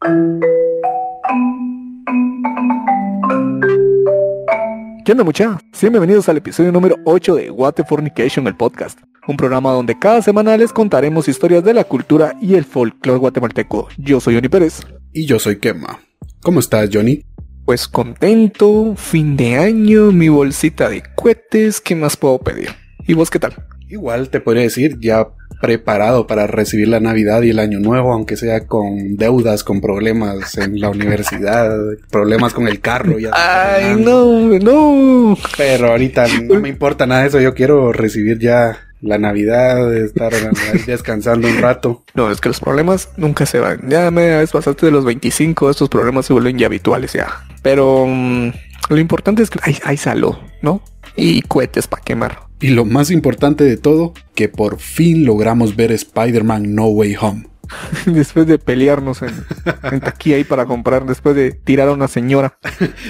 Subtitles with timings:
[0.00, 0.08] ¿Qué
[5.12, 5.58] onda mucha?
[5.72, 8.98] Sean bienvenidos al episodio número 8 de What the Fornication, el podcast.
[9.28, 13.88] Un programa donde cada semana les contaremos historias de la cultura y el folclore guatemalteco.
[13.98, 14.86] Yo soy Johnny Pérez.
[15.12, 16.00] Y yo soy Kema.
[16.40, 17.26] ¿Cómo estás, Johnny?
[17.66, 22.70] Pues contento, fin de año, mi bolsita de cohetes, ¿qué más puedo pedir?
[23.06, 23.52] ¿Y vos qué tal?
[23.90, 25.26] Igual te podría decir, ya
[25.60, 30.56] preparado para recibir la Navidad y el Año Nuevo, aunque sea con deudas, con problemas
[30.56, 31.76] en la universidad,
[32.10, 33.18] problemas con el carro.
[33.18, 35.36] Ya Ay, no, no.
[35.56, 40.32] Pero ahorita no me importa nada de eso, yo quiero recibir ya la Navidad, estar
[40.86, 42.04] descansando un rato.
[42.14, 43.80] No, es que los problemas nunca se van.
[43.88, 47.44] Ya me vez pasaste de los 25, estos problemas se vuelven ya habituales ya.
[47.62, 48.52] Pero um,
[48.88, 50.82] lo importante es que hay, hay salud, ¿no?
[51.16, 52.49] Y cohetes para quemar.
[52.62, 57.49] Y lo más importante de todo, que por fin logramos ver Spider-Man No Way Home.
[58.06, 59.34] después de pelearnos en,
[59.90, 62.58] en taquilla ahí para comprar, después de tirar a una señora.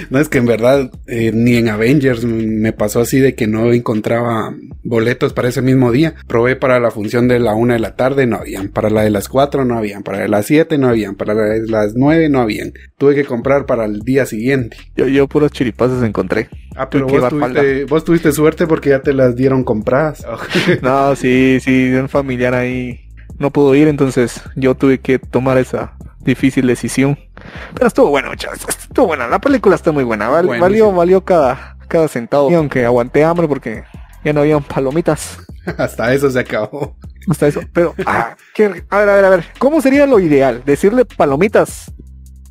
[0.09, 3.71] no, es que en verdad eh, ni en Avengers me pasó así de que no
[3.73, 6.15] encontraba boletos para ese mismo día.
[6.27, 8.69] Probé para la función de la una de la tarde, no habían.
[8.69, 10.03] Para la de las cuatro no habían.
[10.03, 11.15] Para las siete no habían.
[11.15, 12.73] Para la de las nueve no habían.
[12.97, 14.77] Tuve que comprar para el día siguiente.
[14.95, 16.49] Yo, yo puros chiripazos encontré.
[16.75, 20.25] Ah, pero vos tuviste, vos tuviste suerte porque ya te las dieron compradas.
[20.81, 25.93] no, sí, sí, un familiar ahí no pudo ir, entonces yo tuve que tomar esa
[26.19, 27.17] difícil decisión.
[27.73, 32.07] Pero estuvo bueno, chavos, estuvo buena, la película está muy buena, valió, valió cada, cada
[32.07, 32.51] centavo.
[32.51, 33.83] Y aunque aguanté hambre porque
[34.23, 35.39] ya no habían palomitas.
[35.77, 36.95] Hasta eso se acabó.
[37.29, 38.35] Hasta eso, pero, ah,
[38.89, 40.63] a ver, a ver, a ver, ¿cómo sería lo ideal?
[40.65, 41.91] ¿Decirle palomitas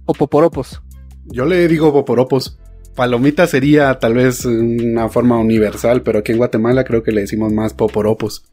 [0.04, 0.82] o poporopos?
[1.26, 2.58] Yo le digo poporopos.
[2.94, 7.52] Palomita sería tal vez una forma universal, pero aquí en Guatemala creo que le decimos
[7.52, 8.44] más poporopos.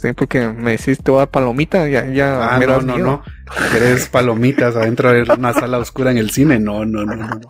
[0.00, 2.54] Sí, porque me decís te voy a dar palomita, ya, ya.
[2.54, 3.22] Ah, no, no, no.
[3.72, 6.60] ¿Querés palomitas adentro de una sala oscura en el cine?
[6.60, 7.40] No, no, no, no.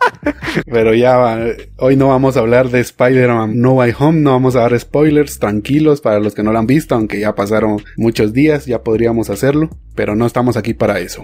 [0.65, 1.45] Pero ya,
[1.77, 5.37] hoy no vamos a hablar de Spider-Man No Way Home, no vamos a dar spoilers,
[5.37, 9.29] tranquilos para los que no lo han visto, aunque ya pasaron muchos días, ya podríamos
[9.29, 11.23] hacerlo, pero no estamos aquí para eso.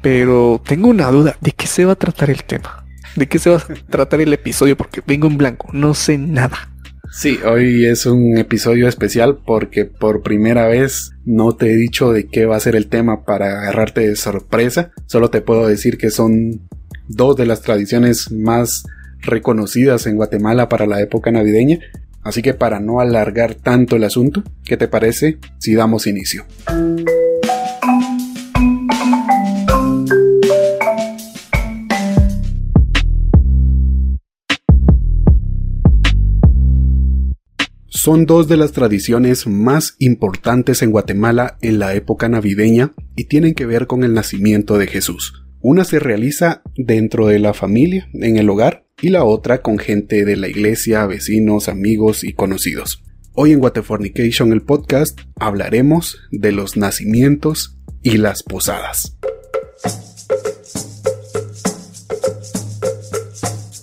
[0.00, 2.86] Pero tengo una duda, ¿de qué se va a tratar el tema?
[3.14, 4.74] ¿De qué se va a tratar el episodio?
[4.74, 6.71] Porque vengo en blanco, no sé nada.
[7.14, 12.26] Sí, hoy es un episodio especial porque por primera vez no te he dicho de
[12.26, 14.92] qué va a ser el tema para agarrarte de sorpresa.
[15.04, 16.62] Solo te puedo decir que son
[17.08, 18.84] dos de las tradiciones más
[19.20, 21.80] reconocidas en Guatemala para la época navideña.
[22.22, 26.46] Así que para no alargar tanto el asunto, ¿qué te parece si damos inicio?
[38.02, 43.54] Son dos de las tradiciones más importantes en Guatemala en la época navideña y tienen
[43.54, 45.44] que ver con el nacimiento de Jesús.
[45.60, 50.24] Una se realiza dentro de la familia, en el hogar, y la otra con gente
[50.24, 53.04] de la iglesia, vecinos, amigos y conocidos.
[53.34, 59.16] Hoy en Guatefornication el podcast hablaremos de los nacimientos y las posadas.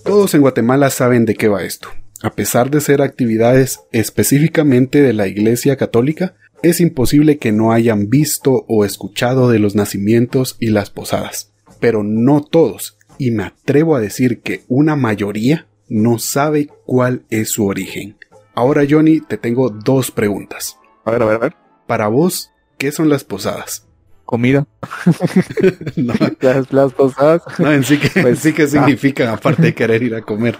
[0.03, 1.87] Todos en Guatemala saben de qué va esto.
[2.21, 8.09] A pesar de ser actividades específicamente de la Iglesia Católica, es imposible que no hayan
[8.09, 11.53] visto o escuchado de los nacimientos y las posadas.
[11.79, 17.51] Pero no todos, y me atrevo a decir que una mayoría no sabe cuál es
[17.51, 18.17] su origen.
[18.53, 20.77] Ahora Johnny, te tengo dos preguntas.
[21.05, 21.55] A ver, a ver, a ver.
[21.87, 23.87] Para vos, ¿qué son las posadas?
[24.25, 24.67] Comida.
[25.95, 27.43] las, posadas.
[27.59, 28.67] No, en sí que, pues, sí que ah.
[28.67, 30.57] significan, aparte de querer ir a comer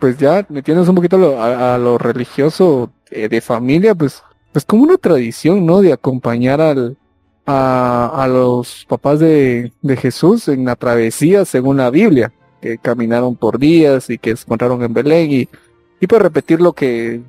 [0.00, 4.96] pues ya metiéndonos un poquito a lo, religioso eh, de, familia, pues, pues como una
[4.96, 5.80] tradición, ¿no?
[5.80, 6.96] De acompañar al,
[7.46, 13.58] a, los papás de, de, Jesús en la travesía según la Biblia, que caminaron por
[13.58, 15.48] días y que se encontraron en Belén y,
[16.00, 17.22] y pues repetir lo que,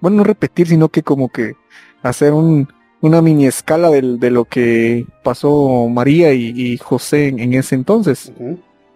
[0.00, 1.54] bueno, no repetir, sino que como que
[2.02, 2.68] hacer un,
[3.02, 8.32] una mini escala de, de lo que pasó María y, José en, ese entonces.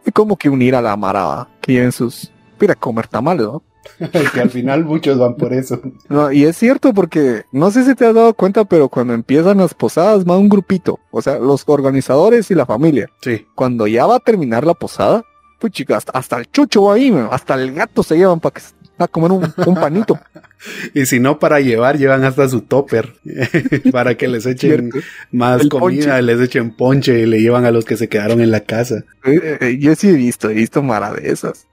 [0.06, 3.62] Y como que unir a la Mara que en sus ir a comer tamales, ¿no?
[4.32, 5.80] que al final muchos van por eso.
[6.08, 9.58] No, y es cierto porque no sé si te has dado cuenta, pero cuando empiezan
[9.58, 13.08] las posadas va un grupito, o sea, los organizadores y la familia.
[13.20, 13.46] Sí.
[13.54, 15.22] Cuando ya va a terminar la posada,
[15.58, 18.62] pues chicas, hasta, el chucho va ahí, hasta el gato se llevan para que
[18.98, 20.18] a comer un, un panito.
[20.94, 23.14] y si no para llevar, llevan hasta su topper
[23.92, 24.90] para que les echen
[25.30, 28.60] más comida, les echen ponche y le llevan a los que se quedaron en la
[28.60, 29.04] casa.
[29.24, 31.66] Eh, eh, yo sí he visto, he visto maravillas.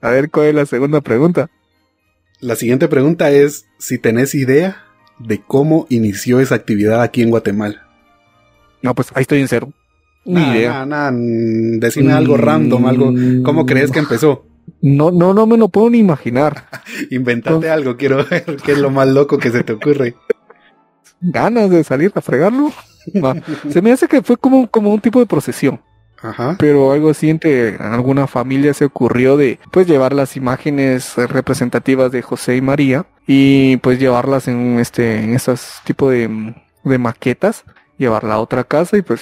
[0.00, 1.48] A ver, ¿cuál es la segunda pregunta?
[2.40, 4.82] La siguiente pregunta es si tenés idea
[5.18, 7.86] de cómo inició esa actividad aquí en Guatemala.
[8.82, 9.72] No, pues ahí estoy en cero.
[10.26, 10.70] Ni idea.
[10.72, 13.06] Nada, nada, mm, decime algo random, algo.
[13.44, 13.66] ¿Cómo Mm.
[13.66, 14.44] crees que empezó?
[14.86, 16.66] No, no, no me lo puedo ni imaginar.
[17.10, 20.14] Inventate Entonces- algo, quiero ver qué es lo más loco que se te ocurre.
[21.20, 22.70] Ganas de salir a fregarlo.
[23.14, 23.34] No,
[23.70, 25.80] Se me hace que fue como, como un tipo de procesión.
[26.22, 26.56] Ajá.
[26.58, 32.22] pero algo así entre alguna familia se ocurrió de pues llevar las imágenes representativas de
[32.22, 37.64] José y María y pues llevarlas en este en esos tipo de, de maquetas
[37.98, 39.20] llevarla a otra casa y pues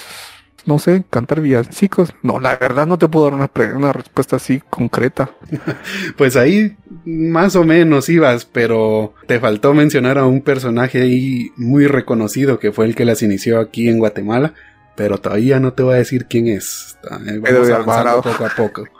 [0.65, 2.13] no sé cantar villancicos.
[2.21, 5.31] No la verdad no te puedo dar una, respuesta así concreta.
[6.17, 6.75] Pues ahí
[7.05, 12.71] más o menos ibas, pero te faltó mencionar a un personaje ahí muy reconocido que
[12.71, 14.53] fue el que las inició aquí en Guatemala,
[14.95, 16.97] pero todavía no te voy a decir quién es.
[17.03, 18.87] Eh, Vamos avanzando poco a poco.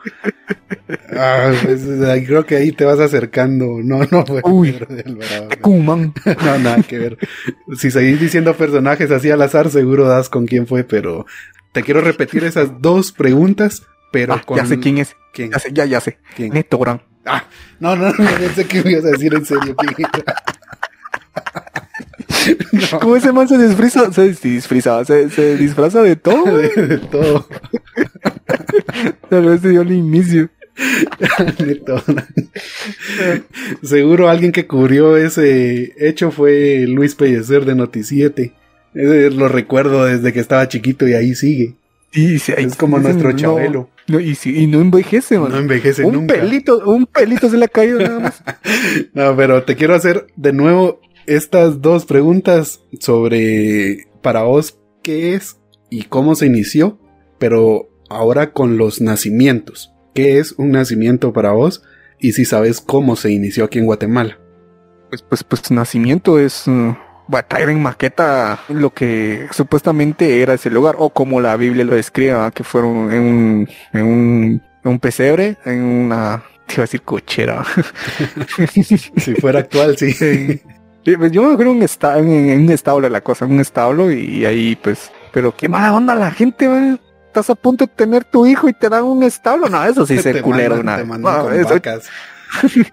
[1.16, 1.82] Ah, pues,
[2.26, 3.80] creo que ahí te vas acercando.
[3.84, 4.72] No, no fue Uy.
[4.74, 5.50] Pedro de Alvarado.
[6.44, 7.18] No, nada que ver.
[7.78, 11.26] Si seguís diciendo personajes así al azar, seguro das con quién fue, pero
[11.72, 14.58] te quiero repetir esas dos preguntas, pero Ah, con...
[14.58, 15.52] ya sé quién es ¿Quién?
[15.52, 16.54] ya sé ya ya sé ¿Quién?
[16.54, 17.46] Neto Gran Ah,
[17.80, 20.36] no, no, no, pensé que me ibas a decir en serio quién era.
[22.72, 24.12] No, ¿Cómo ese man se disfraza?
[24.12, 26.44] Se disfraza, se, se disfraza de todo.
[26.58, 27.48] de, de todo,
[29.30, 30.50] Tal vez se dio el inicio.
[31.60, 32.04] de todo.
[33.84, 38.54] Seguro alguien que cubrió ese hecho fue Luis Pellecer de Noticiete.
[38.94, 41.76] Lo recuerdo desde que estaba chiquito y ahí sigue.
[42.12, 43.90] Sí, sí, Es como nuestro no- Chabelo.
[44.08, 45.52] no, y, y no envejece, man.
[45.52, 46.36] No envejece un nunca.
[46.36, 48.44] pelito, un pelito se le ha caído nada más.
[49.14, 55.58] No, pero te quiero hacer de nuevo estas dos preguntas sobre para vos qué es
[55.90, 57.00] y cómo se inició,
[57.38, 59.94] pero ahora con los nacimientos.
[60.14, 61.84] ¿Qué es un nacimiento para vos?
[62.20, 64.40] Y si sabes cómo se inició aquí en Guatemala.
[65.10, 66.96] Pues, pues, pues, nacimiento es uh,
[67.48, 72.52] traer en maqueta lo que supuestamente era ese lugar, o como la Biblia lo describe,
[72.54, 77.64] que fueron en un, en un, pesebre, en una, te iba a decir cochera.
[79.18, 80.62] Si fuera actual, sí.
[81.06, 84.12] Yo me acuerdo en, un esta- en, en un establo la cosa, en un establo
[84.12, 87.00] y ahí pues, pero qué mala onda la gente, man.
[87.28, 90.18] Estás a punto de tener tu hijo y te dan un establo, no, eso sí
[90.22, 92.08] se culero, mandan- te mandan No, con eso- vacas,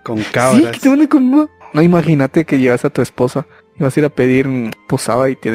[0.03, 0.73] con sí, cabras.
[0.73, 1.31] que te mandan con-
[1.75, 3.47] No, imagínate que llevas a tu esposa
[3.79, 4.49] y vas a ir a pedir
[4.89, 5.51] posada y te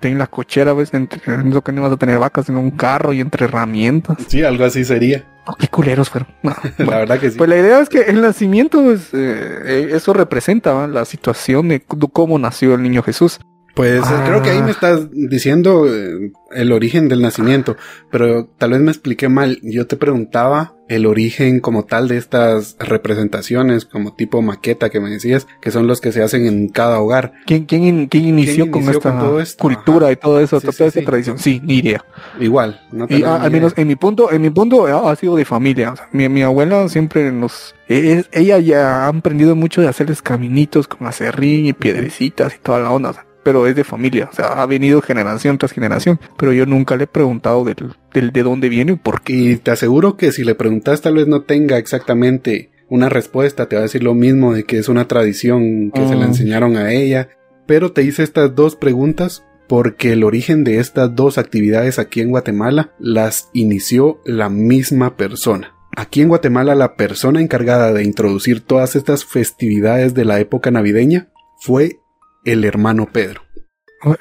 [0.00, 0.90] te den la cochera, ves,
[1.26, 4.18] lo que no vas a tener vacas, sino un carro y entre herramientas.
[4.28, 5.24] Sí, algo así sería.
[5.46, 6.28] Oh, qué culeros fueron.
[6.42, 7.38] No, La verdad que sí.
[7.38, 10.86] Pues la idea es que el nacimiento, pues, eh, eh, eso representa ¿va?
[10.86, 13.40] la situación de cómo nació el niño Jesús.
[13.74, 14.64] Pues eh, creo que ahí Ah.
[14.64, 17.76] me estás diciendo eh, el origen del nacimiento,
[18.10, 19.58] pero tal vez me expliqué mal.
[19.62, 25.08] Yo te preguntaba el origen como tal de estas representaciones, como tipo maqueta que me
[25.10, 27.32] decías, que son los que se hacen en cada hogar.
[27.46, 29.62] ¿Quién, quién, quién inició, con inició esta con todo esto?
[29.62, 30.12] cultura Ajá.
[30.12, 31.06] y todo eso, Sí, toda sí, esa sí.
[31.06, 31.38] tradición?
[31.38, 32.04] Sí, ni idea.
[32.40, 35.16] Igual, no Y a- ni al menos en mi punto, en mi punto ha, ha
[35.16, 35.92] sido de familia.
[35.92, 39.86] O sea, mi, mi abuela siempre nos, e- es- ella ya ha aprendido mucho de
[39.88, 43.10] hacerles caminitos con acerrín y piedrecitas y toda la onda.
[43.10, 46.20] o sea, pero es de familia, o sea, ha venido generación tras generación.
[46.36, 47.76] Pero yo nunca le he preguntado del,
[48.12, 49.32] del de dónde viene y por qué.
[49.32, 53.76] Y te aseguro que si le preguntas tal vez no tenga exactamente una respuesta, te
[53.76, 56.28] va a decir lo mismo de que es una tradición que se le Mm.
[56.28, 57.28] enseñaron a ella,
[57.66, 62.30] pero te hice estas dos preguntas porque el origen de estas dos actividades aquí en
[62.30, 65.74] Guatemala las inició la misma persona.
[65.96, 71.28] Aquí en Guatemala la persona encargada de introducir todas estas festividades de la época navideña
[71.60, 72.00] fue
[72.44, 73.42] el hermano Pedro.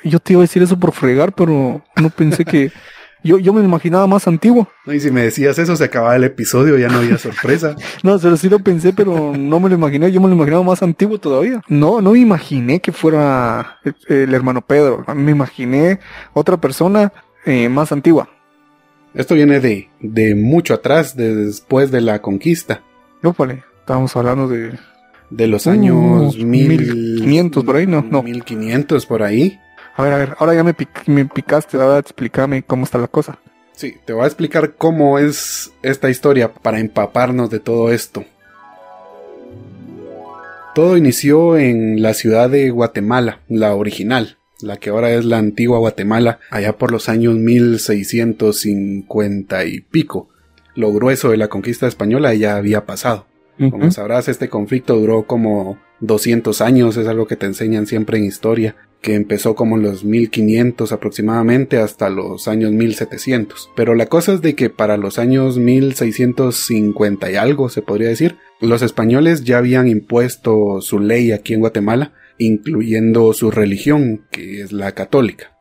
[0.04, 2.72] Yo te iba a decir eso por fregar, pero no pensé que.
[3.22, 4.70] Yo, yo me imaginaba más antiguo.
[4.86, 7.76] No, Y si me decías eso, se acababa el episodio, ya no había sorpresa.
[8.02, 10.10] No, pero sí lo pensé, pero no me lo imaginé.
[10.10, 11.62] Yo me lo imaginaba más antiguo todavía.
[11.68, 15.04] No, no me imaginé que fuera el, el hermano Pedro.
[15.14, 16.00] Me imaginé
[16.32, 17.12] otra persona
[17.46, 18.30] eh, más antigua.
[19.14, 22.84] Esto viene de, de mucho atrás, de después de la conquista,
[23.22, 23.66] No, vale.
[23.82, 24.80] Estábamos hablando de.
[25.30, 28.06] De los Uh, años mil, 1500 por ahí, ¿no?
[28.10, 28.24] No.
[28.24, 29.60] 1500 por ahí.
[29.96, 30.36] A ver, a ver.
[30.40, 31.78] Ahora ya me, pic- me picaste.
[31.78, 33.38] Ahora explícame cómo está la cosa.
[33.74, 38.24] Sí, te voy a explicar cómo es esta historia para empaparnos de todo esto.
[40.76, 45.80] Todo inició en la ciudad de Guatemala, la original, la que ahora es la antigua
[45.80, 50.30] Guatemala, allá por los años 1650 y pico.
[50.76, 53.26] Lo grueso de la conquista española ya había pasado.
[53.60, 58.24] Como sabrás, este conflicto duró como 200 años, es algo que te enseñan siempre en
[58.24, 63.72] historia, que empezó como en los 1500 aproximadamente hasta los años 1700.
[63.76, 68.38] Pero la cosa es de que para los años 1650 y algo, se podría decir,
[68.62, 74.72] los españoles ya habían impuesto su ley aquí en Guatemala, incluyendo su religión, que es
[74.72, 75.58] la católica.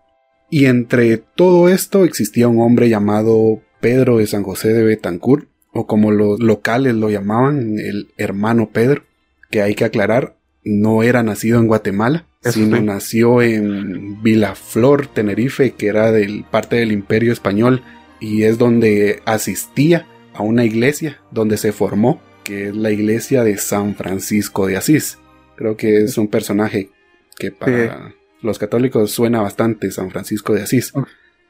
[0.51, 5.87] Y entre todo esto existía un hombre llamado Pedro de San José de Betancourt, o
[5.87, 9.03] como los locales lo llamaban, el hermano Pedro,
[9.51, 15.89] que hay que aclarar, no era nacido en Guatemala, sino nació en Vilaflor, Tenerife, que
[15.89, 17.83] era del parte del Imperio Español,
[18.21, 23.57] y es donde asistía a una iglesia donde se formó, que es la iglesia de
[23.59, 25.19] San Francisco de Asís.
[25.57, 26.91] Creo que es un personaje
[27.37, 30.93] que para los católicos suena bastante, San Francisco de Asís.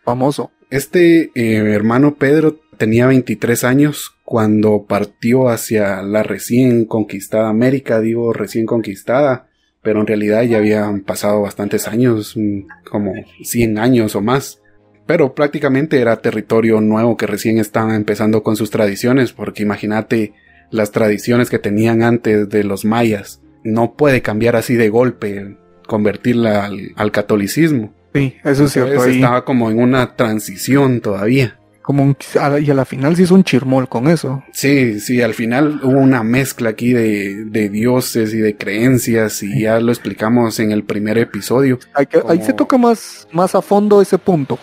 [0.05, 0.51] Famoso.
[0.71, 8.33] Este eh, hermano Pedro tenía 23 años cuando partió hacia la recién conquistada América, digo
[8.33, 9.49] recién conquistada,
[9.83, 14.63] pero en realidad ya habían pasado bastantes años, mm, como 100 años o más.
[15.07, 20.35] Pero prácticamente era territorio nuevo que recién estaba empezando con sus tradiciones, porque imagínate
[20.71, 23.41] las tradiciones que tenían antes de los mayas.
[23.65, 25.57] No puede cambiar así de golpe,
[25.87, 27.95] convertirla al, catolicismo.
[28.15, 29.05] Sí, eso es cierto.
[29.05, 31.58] Estaba como en una transición todavía
[31.89, 32.15] como
[32.61, 34.45] y a la final sí es un chirmol con eso.
[34.53, 39.63] Sí, sí, al final hubo una mezcla aquí de, de dioses y de creencias y
[39.63, 41.79] ya lo explicamos en el primer episodio.
[41.95, 44.59] Ahí se toca más, más a fondo ese punto.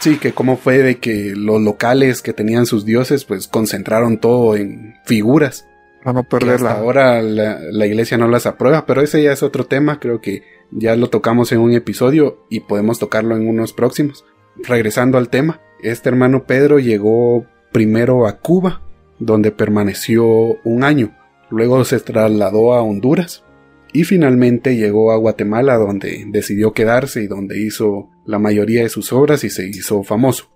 [0.00, 4.54] Sí, que cómo fue de que los locales que tenían sus dioses pues concentraron todo
[4.54, 5.66] en figuras.
[6.04, 6.72] Para no perderla.
[6.72, 10.42] ahora la, la iglesia no las aprueba, pero ese ya es otro tema, creo que
[10.70, 14.26] ya lo tocamos en un episodio y podemos tocarlo en unos próximos.
[14.64, 18.82] Regresando al tema, este hermano Pedro llegó primero a Cuba,
[19.18, 20.26] donde permaneció
[20.64, 21.16] un año.
[21.50, 23.44] Luego se trasladó a Honduras
[23.92, 29.12] y finalmente llegó a Guatemala, donde decidió quedarse y donde hizo la mayoría de sus
[29.12, 30.50] obras y se hizo famoso.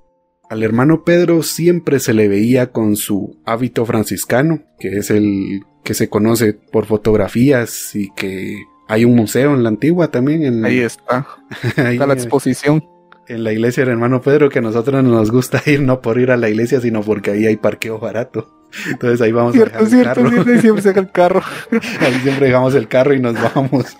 [0.51, 5.95] Al hermano Pedro siempre se le veía con su hábito franciscano, que es el que
[5.95, 10.43] se conoce por fotografías y que hay un museo en la antigua también.
[10.43, 11.27] En Ahí está.
[11.77, 12.85] Ahí está la exposición
[13.29, 16.31] en la iglesia del hermano Pedro que a nosotros nos gusta ir no por ir
[16.31, 18.59] a la iglesia, sino porque ahí hay parqueo barato.
[18.91, 20.61] Entonces ahí vamos a dejar el carro.
[20.61, 21.43] siempre saca el carro.
[22.01, 23.97] ahí siempre dejamos el carro y nos vamos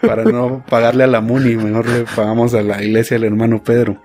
[0.00, 4.02] para no pagarle a la Muni, mejor le pagamos a la iglesia del hermano Pedro.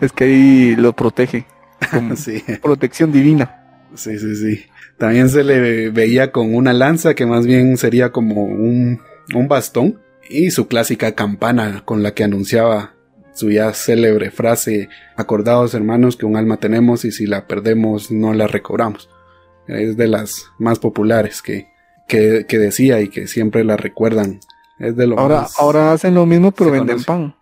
[0.00, 1.46] Es que ahí lo protege.
[2.16, 2.42] sí.
[2.62, 3.62] Protección divina.
[3.94, 4.64] Sí, sí, sí.
[4.98, 9.00] También se le veía con una lanza que más bien sería como un,
[9.34, 12.95] un bastón y su clásica campana con la que anunciaba
[13.36, 18.32] su ya célebre frase, acordados hermanos que un alma tenemos y si la perdemos no
[18.32, 19.10] la recobramos.
[19.68, 21.68] Es de las más populares que,
[22.08, 24.40] que, decía y que siempre la recuerdan.
[24.78, 27.34] Es de lo ahora, ahora hacen lo mismo pero venden pan.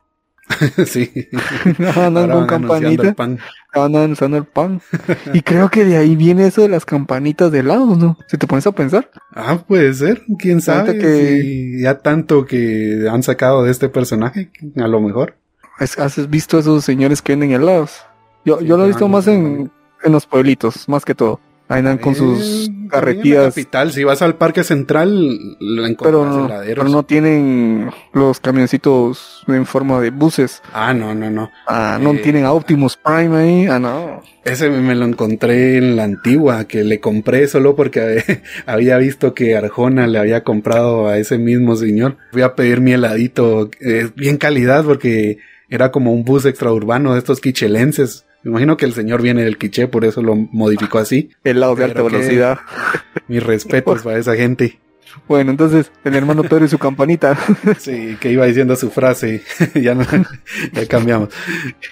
[0.86, 1.10] sí.
[1.96, 3.14] Andan con campanita.
[3.72, 4.80] Andan usando el pan.
[5.32, 8.18] y creo que de ahí viene eso de las campanitas de lado, ¿no?
[8.26, 9.10] Si te pones a pensar.
[9.32, 10.22] Ah, puede ser.
[10.38, 10.98] Quién sabe.
[10.98, 11.78] Que...
[11.80, 15.36] ya tanto que han sacado de este personaje, a lo mejor.
[15.78, 18.04] ¿Has visto esos señores que venden helados?
[18.44, 19.70] Yo, yo lo he visto más en,
[20.02, 21.40] en los pueblitos, más que todo.
[21.66, 23.46] Ahí andan con sus carretillas.
[23.46, 29.64] capital, si vas al parque central, la encuentras pero, pero no tienen los camioncitos en
[29.64, 30.62] forma de buses.
[30.74, 31.50] Ah, no, no, no.
[31.66, 33.66] Ah, no eh, tienen a Optimus Prime ahí.
[33.66, 34.20] Ah, no.
[34.44, 38.22] Ese me lo encontré en la antigua, que le compré solo porque
[38.66, 42.18] había visto que Arjona le había comprado a ese mismo señor.
[42.30, 45.38] Fui a pedir mi heladito, eh, bien calidad, porque
[45.68, 48.26] era como un bus extraurbano de estos quichelenses.
[48.42, 51.30] Me imagino que el señor viene del quiche, por eso lo modificó así.
[51.44, 52.58] El lado de alta velocidad.
[53.28, 54.78] Mis respetos para esa gente.
[55.28, 57.38] Bueno, entonces, el hermano Pedro y su campanita.
[57.78, 59.42] Sí, que iba diciendo su frase.
[59.74, 60.04] ya, no,
[60.72, 61.30] ya cambiamos.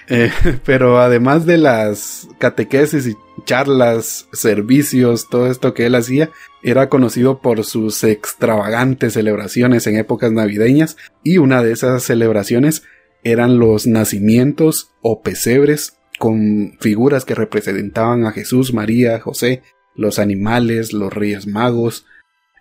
[0.07, 0.31] Eh,
[0.65, 3.15] pero además de las catequesis y
[3.45, 6.29] charlas, servicios, todo esto que él hacía,
[6.61, 10.97] era conocido por sus extravagantes celebraciones en épocas navideñas.
[11.23, 12.83] Y una de esas celebraciones
[13.23, 19.61] eran los nacimientos o pesebres con figuras que representaban a Jesús, María, José,
[19.95, 22.05] los animales, los reyes magos.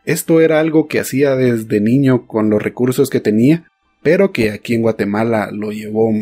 [0.05, 3.69] Esto era algo que hacía desde niño con los recursos que tenía,
[4.03, 6.13] pero que aquí en Guatemala lo llevó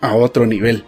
[0.00, 0.84] a otro nivel.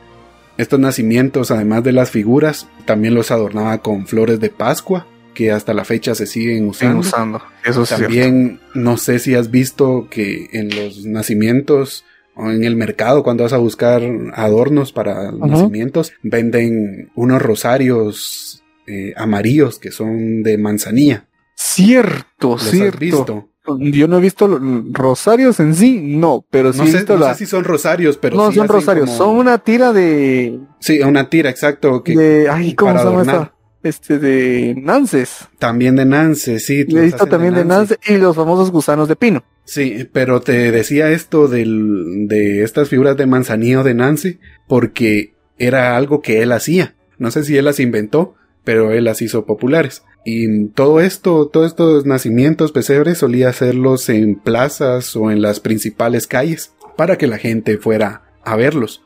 [0.58, 5.74] Estos nacimientos, además de las figuras, también los adornaba con flores de Pascua, que hasta
[5.74, 7.00] la fecha se siguen usando.
[7.00, 7.42] usando.
[7.64, 13.22] Eso también no sé si has visto que en los nacimientos o en el mercado
[13.22, 14.02] cuando vas a buscar
[14.34, 21.26] adornos para nacimientos, venden unos rosarios eh, amarillos que son de manzanilla.
[21.54, 22.94] Cierto, cierto.
[22.94, 23.48] Has visto?
[23.78, 24.60] Yo no he visto
[24.90, 28.36] rosarios en sí, no, pero sí no he visto no sé si son rosarios, pero
[28.36, 33.04] no son rosarios, son una tira de sí, una tira exacto que ay, ¿cómo se
[33.04, 33.54] llama esta?
[33.82, 35.48] Este de Nances.
[35.58, 36.84] También de Nances, sí.
[36.84, 39.44] También de Nances y los famosos gusanos de pino.
[39.64, 45.96] Sí, pero te decía esto del, de estas figuras de manzanillo de Nancy porque era
[45.96, 46.94] algo que él hacía.
[47.18, 48.34] No sé si él las inventó,
[48.64, 50.02] pero él las hizo populares.
[50.24, 56.26] Y todo esto, todos estos nacimientos pesebres solía hacerlos en plazas o en las principales
[56.26, 59.02] calles para que la gente fuera a verlos.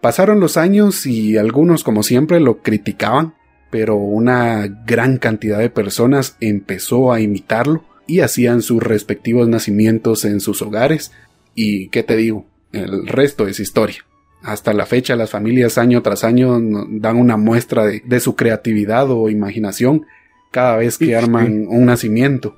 [0.00, 3.34] Pasaron los años y algunos como siempre lo criticaban,
[3.70, 10.40] pero una gran cantidad de personas empezó a imitarlo y hacían sus respectivos nacimientos en
[10.40, 11.12] sus hogares
[11.54, 14.04] y qué te digo, el resto es historia.
[14.42, 16.58] Hasta la fecha las familias año tras año
[16.90, 20.06] dan una muestra de, su creatividad o imaginación
[20.52, 22.56] cada vez que arman un nacimiento.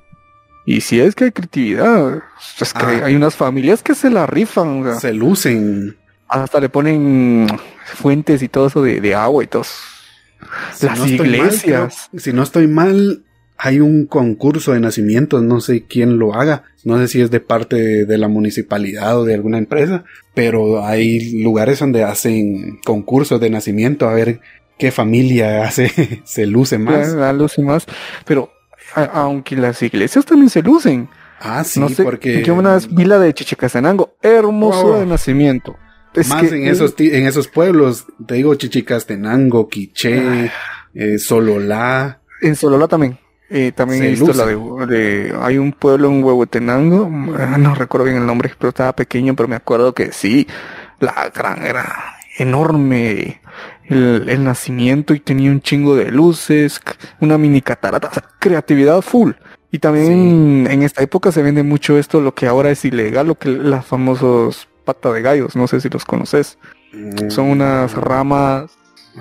[0.65, 2.21] Y si es que hay creatividad,
[2.59, 3.05] es que ah.
[3.05, 4.99] hay unas familias que se la rifan.
[4.99, 5.97] se lucen.
[6.27, 7.47] Hasta le ponen
[7.83, 9.65] fuentes y todo eso de, agua y todo.
[10.81, 12.09] Las iglesias.
[12.17, 13.23] si no estoy mal,
[13.63, 17.39] hay un concurso de nacimientos, no sé quién lo haga, no sé si es de
[17.39, 23.51] parte de, la municipalidad o de alguna empresa, pero hay lugares donde hacen concursos de
[23.51, 24.39] nacimiento a ver
[24.79, 25.91] qué familia hace,
[26.25, 27.13] se luce más.
[27.35, 27.85] luce más,
[28.25, 28.51] pero
[28.95, 31.07] aunque las iglesias también se lucen.
[31.39, 32.43] Ah, sí, porque...
[32.43, 35.75] Yo una vez vi la de Chichicastenango, hermoso de nacimiento.
[36.13, 40.51] Más en, esos, en esos pueblos, te digo Chichicastenango, Quiché, ah.
[40.93, 42.21] eh, Sololá.
[42.41, 43.17] En Sololá también.
[43.49, 44.45] Eh, también he visto la
[44.85, 49.35] de, Hay un pueblo en Huehuetenango, ah, no recuerdo bien el nombre, pero estaba pequeño,
[49.35, 50.47] pero me acuerdo que sí,
[51.01, 53.41] la gran era enorme
[53.89, 56.79] el, nacimiento y tenía un chingo de luces,
[57.19, 59.33] una mini catarata, creatividad full.
[59.69, 63.35] Y también en esta época se vende mucho esto, lo que ahora es ilegal, lo
[63.35, 66.57] que las famosos pata de gallos, no sé si los conoces.
[67.29, 67.99] Son unas mm.
[67.99, 68.71] ramas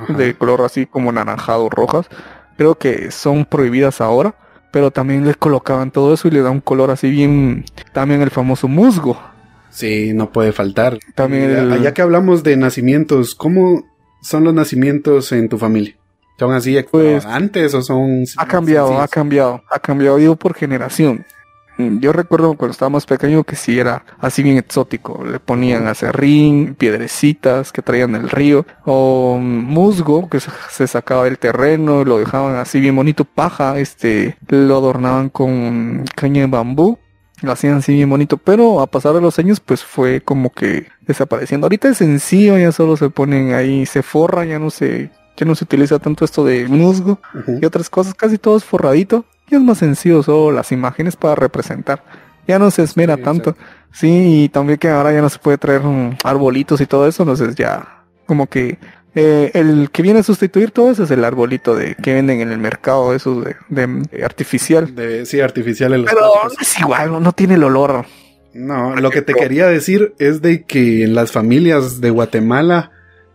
[0.09, 2.07] de color así como naranjado rojas.
[2.57, 4.35] Creo que son prohibidas ahora,
[4.73, 8.31] pero también les colocaban todo eso y le da un color así bien, también el
[8.31, 9.21] famoso musgo.
[9.71, 10.99] Sí, no puede faltar.
[11.15, 13.85] También Allá que hablamos de nacimientos, ¿cómo
[14.21, 15.97] son los nacimientos en tu familia?
[16.39, 18.25] ¿Son así pues, antes o son...
[18.39, 21.27] Ha cambiado, ha cambiado, ha cambiado, digo, por generación.
[21.81, 25.25] Mm, yo recuerdo cuando estaba más pequeño que sí era así bien exótico.
[25.25, 32.05] Le ponían acerrín, piedrecitas que traían del río, o musgo que se sacaba del terreno,
[32.05, 36.99] lo dejaban así bien bonito, paja, este, lo adornaban con caña de bambú
[37.43, 40.89] lo hacían así bien bonito, pero a pasar de los años pues fue como que
[41.07, 41.65] desapareciendo.
[41.65, 45.55] Ahorita es sencillo, ya solo se ponen ahí, se forra, ya no se, ya no
[45.55, 47.19] se utiliza tanto esto de musgo
[47.61, 51.35] y otras cosas, casi todo es forradito y es más sencillo solo las imágenes para
[51.35, 52.05] representar.
[52.47, 53.57] Ya no se esmera tanto.
[53.93, 55.83] Sí, y también que ahora ya no se puede traer
[56.25, 58.79] arbolitos y todo eso, entonces ya como que
[59.15, 62.53] eh, el que viene a sustituir todo eso es el arbolito de que venden en
[62.53, 64.95] el mercado, eso de, artificial.
[64.95, 65.95] De, sí, artificial.
[65.95, 68.07] En Pero es igual, no, tiene el olor.
[68.55, 72.93] No, lo que te quería decir es de que en las familias de Guatemala,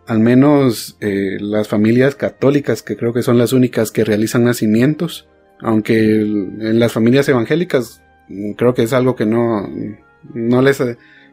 [0.07, 5.27] al menos eh, las familias católicas, que creo que son las únicas que realizan nacimientos,
[5.61, 8.01] aunque en las familias evangélicas
[8.57, 9.69] creo que es algo que no,
[10.33, 10.81] no les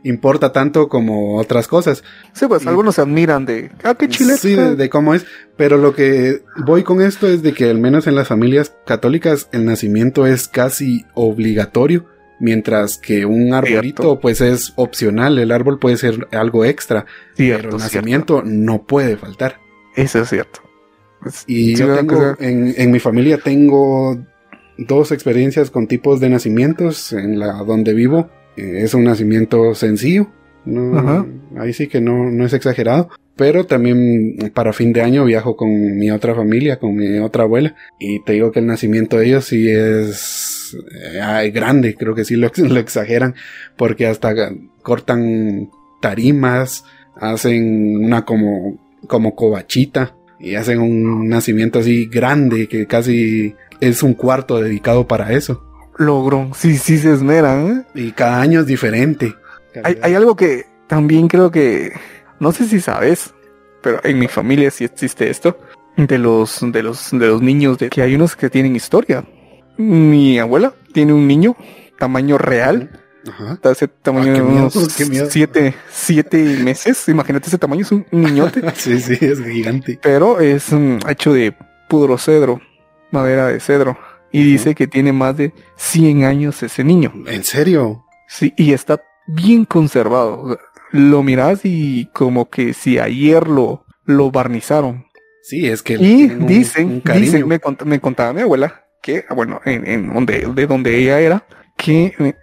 [0.05, 2.03] importa tanto como otras cosas.
[2.33, 4.37] Sí, pues algunos se admiran de, ah, qué chile.
[4.37, 5.27] Sí, de, cómo es.
[5.57, 9.49] Pero lo que voy con esto es de que al menos en las familias católicas
[9.53, 12.07] el nacimiento es casi obligatorio.
[12.41, 17.07] Mientras que un arbolito pues es opcional, el árbol puede ser algo extra,
[17.37, 19.61] pero el nacimiento no puede faltar.
[19.95, 20.61] Eso es cierto.
[21.47, 24.19] Y yo tengo, en, en mi familia tengo
[24.79, 30.29] dos experiencias con tipos de nacimientos en la donde vivo eh, es un nacimiento sencillo.
[31.59, 33.11] ahí sí que no, no es exagerado.
[33.35, 37.75] Pero también para fin de año viajo con mi otra familia, con mi otra abuela.
[37.99, 42.37] Y te digo que el nacimiento de ellos sí es eh, grande, creo que sí
[42.37, 43.35] lo, lo exageran.
[43.77, 44.35] Porque hasta
[44.83, 46.85] cortan tarimas,
[47.17, 50.15] hacen una como, como covachita.
[50.42, 56.50] Y hacen un nacimiento así grande que casi es un cuarto dedicado para eso logro.
[56.55, 57.87] Sí, sí se esmeran.
[57.94, 58.00] ¿eh?
[58.00, 59.35] Y cada año es diferente.
[59.85, 61.92] Hay, hay, algo que también creo que,
[62.40, 63.33] no sé si sabes,
[63.81, 65.59] pero en mi familia sí existe esto.
[65.96, 69.24] De los, de los, de los niños, de que hay unos que tienen historia.
[69.76, 71.55] Mi abuela tiene un niño,
[71.98, 73.02] tamaño real.
[73.29, 73.59] Ajá.
[73.71, 77.09] Ese tamaño ah, de siete, siete meses.
[77.09, 78.63] Imagínate ese tamaño, es un niñote.
[78.75, 79.99] sí, sí, es gigante.
[80.03, 80.67] Pero es
[81.09, 81.55] hecho de
[81.89, 82.61] puro cedro,
[83.11, 83.97] madera de cedro
[84.33, 87.13] y dice que tiene más de 100 años ese niño.
[87.27, 88.05] ¿En serio?
[88.27, 90.59] Sí, y está bien conservado.
[90.91, 95.07] Lo miras y como que si ayer lo, lo barnizaron.
[95.43, 95.95] Sí, es que...
[95.95, 100.97] Y dicen, dicen, me, me contaba mi abuela, que, bueno, en, en donde, de donde
[100.97, 102.35] ella era, que eh,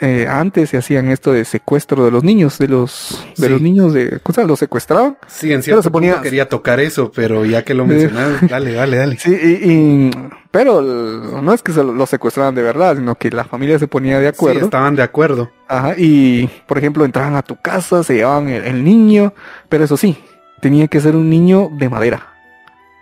[0.00, 3.92] eh, antes se hacían esto de secuestro de los niños, de los de los niños
[3.92, 5.16] de cosas los secuestraban.
[5.26, 8.96] Sí, en cierto se ponía quería tocar eso, pero ya que lo mencionaron, dale, dale,
[8.96, 9.16] dale.
[9.18, 10.10] Sí, y,
[10.50, 14.18] pero no es que se lo secuestraban de verdad, sino que la familia se ponía
[14.18, 14.60] de acuerdo.
[14.60, 15.50] Sí, estaban de acuerdo.
[15.68, 19.32] Ajá, y por ejemplo, entraban a tu casa, se llevaban el, niño,
[19.68, 20.16] pero eso sí,
[20.60, 22.34] tenía que ser un niño de madera.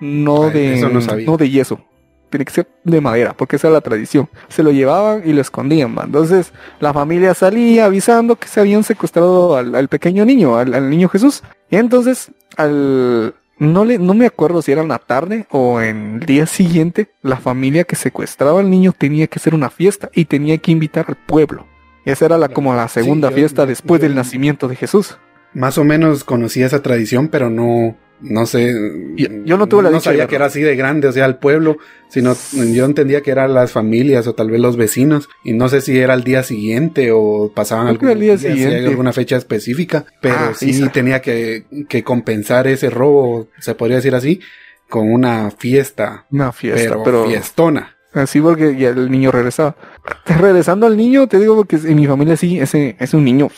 [0.00, 1.80] No de no de yeso
[2.30, 4.28] tiene que ser de madera, porque esa es la tradición.
[4.48, 9.56] Se lo llevaban y lo escondían, Entonces, la familia salía avisando que se habían secuestrado
[9.56, 11.42] al, pequeño niño, al, niño Jesús.
[11.70, 16.16] Y entonces, al, no le, no me acuerdo si era en la tarde o en
[16.16, 20.26] el día siguiente, la familia que secuestraba al niño tenía que hacer una fiesta y
[20.26, 21.66] tenía que invitar al pueblo.
[22.04, 25.18] Esa era la, como la segunda fiesta después del nacimiento de Jesús.
[25.54, 28.74] Más o menos conocía esa tradición, pero no, no sé.
[29.16, 31.78] Yo, no tuve la No sabía que era así de grande, o sea, el pueblo,
[32.08, 35.28] sino yo entendía que eran las familias o tal vez los vecinos.
[35.44, 38.86] Y no sé si era el día siguiente o pasaban algún día, siguiente.
[38.86, 44.14] alguna fecha específica, pero ah, sí, tenía que, que, compensar ese robo, se podría decir
[44.14, 44.40] así,
[44.88, 46.26] con una fiesta.
[46.30, 47.96] Una fiesta, pero, fiestona.
[48.14, 49.76] Así porque ya el niño regresaba.
[50.24, 53.50] Regresando al niño, te digo porque en mi familia sí, ese es un niño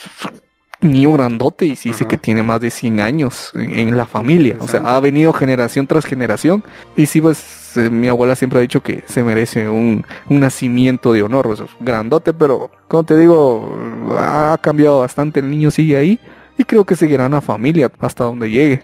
[0.80, 4.56] niño grandote y sí dice que tiene más de 100 años en, la familia.
[4.60, 6.62] O sea, ha venido generación tras generación.
[6.96, 11.22] Y sí, pues eh, mi abuela siempre ha dicho que se merece un, nacimiento de
[11.22, 11.46] honor.
[11.46, 13.76] Pues, grandote, pero como te digo,
[14.18, 15.40] ha cambiado bastante.
[15.40, 16.20] El niño sigue ahí
[16.56, 18.82] y creo que seguirá en la familia hasta donde llegue.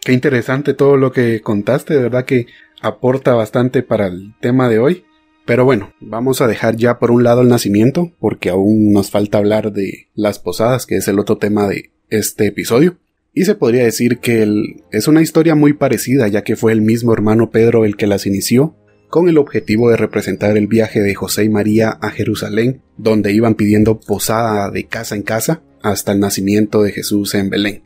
[0.00, 2.46] Qué interesante todo lo que contaste, de verdad que
[2.80, 5.05] aporta bastante para el tema de hoy.
[5.46, 9.38] Pero bueno, vamos a dejar ya por un lado el nacimiento, porque aún nos falta
[9.38, 12.98] hablar de las posadas, que es el otro tema de este episodio.
[13.32, 14.48] Y se podría decir que
[14.90, 18.26] es una historia muy parecida, ya que fue el mismo hermano Pedro el que las
[18.26, 18.74] inició,
[19.08, 23.54] con el objetivo de representar el viaje de José y María a Jerusalén, donde iban
[23.54, 27.85] pidiendo posada de casa en casa hasta el nacimiento de Jesús en Belén.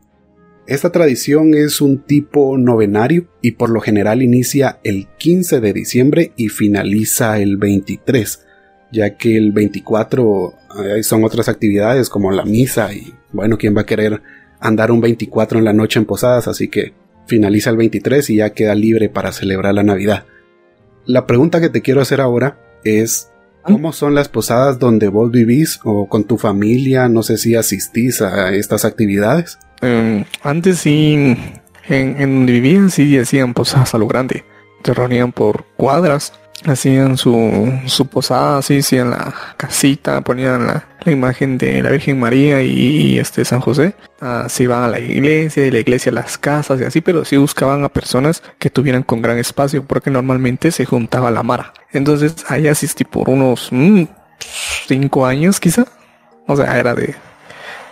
[0.66, 6.32] Esta tradición es un tipo novenario y por lo general inicia el 15 de diciembre
[6.36, 8.46] y finaliza el 23,
[8.92, 13.82] ya que el 24 eh, son otras actividades como la misa y bueno, ¿quién va
[13.82, 14.22] a querer
[14.60, 16.46] andar un 24 en la noche en posadas?
[16.46, 16.94] Así que
[17.26, 20.24] finaliza el 23 y ya queda libre para celebrar la Navidad.
[21.04, 23.30] La pregunta que te quiero hacer ahora es
[23.62, 27.08] ¿Cómo son las posadas donde vos vivís o con tu familia?
[27.08, 29.58] No sé si asistís a estas actividades.
[29.82, 31.36] Em, antes sí,
[31.88, 34.44] en, donde vivían sí hacían posadas a lo grande.
[34.84, 36.32] Se reunían por cuadras,
[36.64, 42.62] hacían su, su posada, así hacían la casita, ponían la, imagen de la Virgen María
[42.62, 43.94] y, este San José.
[44.20, 47.36] Así iban a la iglesia, y la iglesia a las casas y así, pero sí
[47.36, 51.72] buscaban a personas que tuvieran con gran espacio, porque normalmente se juntaba la mara.
[51.92, 54.04] Entonces ahí asistí por unos mm,
[54.86, 55.86] cinco años quizá.
[56.46, 57.14] O sea, era de,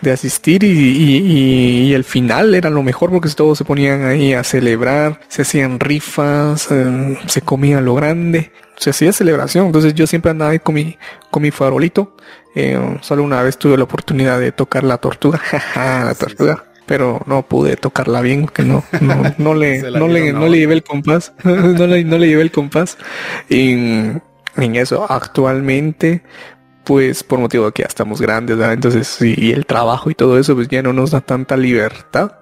[0.00, 5.20] de asistir y, el final era lo mejor porque todos se ponían ahí a celebrar,
[5.28, 9.66] se hacían rifas, eh, se comía lo grande, se hacía celebración.
[9.66, 10.96] Entonces yo siempre andaba ahí con mi,
[11.30, 12.16] con mi farolito.
[12.54, 15.40] Eh, solo una vez tuve la oportunidad de tocar la tortuga,
[15.76, 16.64] la tortuga.
[16.86, 20.82] Pero no pude tocarla bien, porque no, no, le, no, le, no le llevé el
[20.82, 22.96] compás, no le, no le llevé el compás.
[23.48, 26.22] Y en eso actualmente
[26.88, 28.72] pues por motivo de que ya estamos grandes, ¿verdad?
[28.72, 32.32] Entonces, y el trabajo y todo eso, pues ya no nos da tanta libertad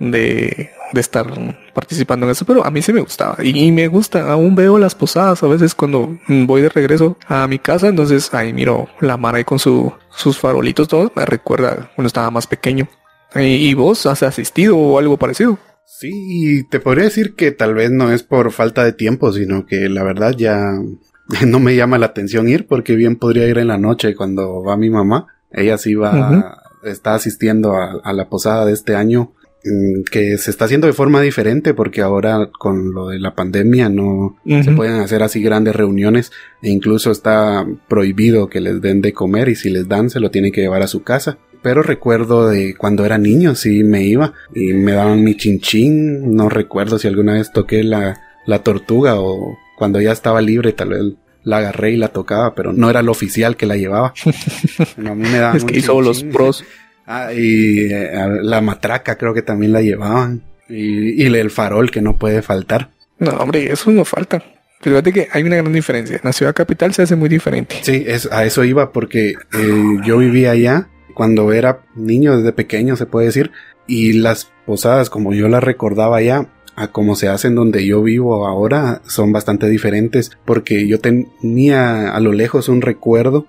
[0.00, 1.26] de, estar
[1.72, 4.96] participando en eso, pero a mí sí me gustaba y, me gusta, aún veo las
[4.96, 9.38] posadas a veces cuando voy de regreso a mi casa, entonces ahí miro la Mara
[9.38, 12.88] ahí con su, sus farolitos, todos, me recuerda cuando estaba más pequeño.
[13.36, 15.56] ¿Y, vos has asistido o algo parecido?
[15.86, 19.88] Sí, te podría decir que tal vez no es por falta de tiempo, sino que
[19.88, 20.80] la verdad ya
[21.46, 24.76] no me llama la atención ir porque bien podría ir en la noche cuando va
[24.76, 25.28] mi mamá.
[25.50, 29.32] Ella sí va, está asistiendo a, la posada de este año
[29.64, 33.88] mm, que se está haciendo de forma diferente porque ahora con lo de la pandemia
[33.88, 39.12] no se pueden hacer así grandes reuniones e incluso está prohibido que les den de
[39.12, 41.38] comer y si les dan se lo tienen que llevar a su casa.
[41.62, 46.34] Pero recuerdo de cuando era niño, sí me iba y me daban mi chinchín.
[46.34, 50.90] No recuerdo si alguna vez toqué la, la tortuga o cuando ya estaba libre, tal
[50.90, 51.02] vez
[51.42, 54.14] la agarré y la tocaba, pero no era el oficial que la llevaba.
[54.96, 56.64] a mí me daban es que hizo los pros.
[57.06, 58.10] Ah, y eh,
[58.42, 60.42] la matraca creo que también la llevaban.
[60.68, 62.90] Y, y, el farol que no puede faltar.
[63.18, 64.42] No, hombre, eso no falta.
[64.84, 66.16] Pero fíjate que hay una gran diferencia.
[66.16, 67.76] En la ciudad capital se hace muy diferente.
[67.82, 72.96] Sí, es, a eso iba porque eh, yo vivía allá cuando era niño, desde pequeño
[72.96, 73.50] se puede decir.
[73.86, 78.46] Y las posadas, como yo las recordaba allá, a como se hacen donde yo vivo
[78.46, 83.46] ahora son bastante diferentes porque yo tenía a lo lejos un recuerdo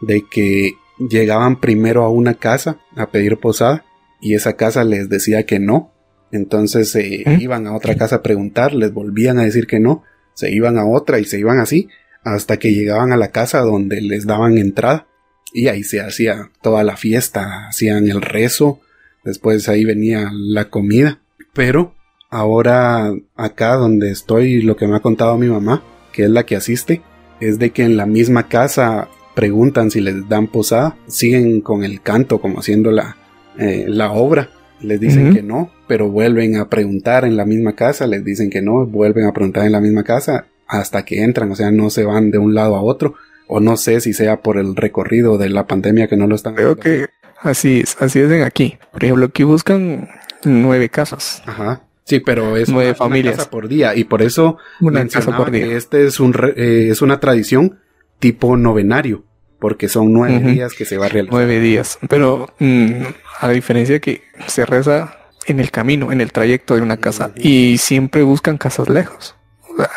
[0.00, 3.84] de que llegaban primero a una casa a pedir posada
[4.20, 5.92] y esa casa les decía que no.
[6.32, 7.38] Entonces se ¿Eh?
[7.40, 10.02] iban a otra casa a preguntar, les volvían a decir que no,
[10.34, 11.88] se iban a otra y se iban así
[12.24, 15.06] hasta que llegaban a la casa donde les daban entrada
[15.52, 18.80] y ahí se hacía toda la fiesta, hacían el rezo,
[19.22, 21.20] después ahí venía la comida.
[21.52, 21.94] Pero
[22.34, 26.56] ahora acá donde estoy, lo que me ha contado mi mamá, que es la que
[26.56, 27.00] asiste,
[27.40, 32.02] es de que en la misma casa preguntan si les dan posada, siguen con el
[32.02, 33.16] canto como haciendo la,
[33.56, 38.08] eh, la obra, les dicen que no, pero vuelven a preguntar en la misma casa,
[38.08, 41.54] les dicen que no, vuelven a preguntar en la misma casa hasta que entran, o
[41.54, 43.14] sea, no se van de un lado a otro,
[43.46, 46.56] o no sé si sea por el recorrido de la pandemia que no lo están
[46.56, 47.06] Creo que
[47.40, 48.76] así es, así es en aquí.
[48.92, 50.08] Por ejemplo, aquí buscan
[50.44, 51.42] nueve casas.
[51.46, 51.82] Ajá.
[52.04, 53.36] Sí, pero es nueve familias.
[53.36, 55.66] casa por día y por eso una casa por día.
[55.76, 57.78] este es un eh, es una tradición
[58.18, 59.24] tipo novenario
[59.58, 61.32] porque son nueve días que se va a realizar.
[61.32, 63.02] Nueve días, pero mm,
[63.40, 67.78] a diferencia que se reza en el camino, en el trayecto de una casa y
[67.78, 69.34] siempre buscan casas lejos.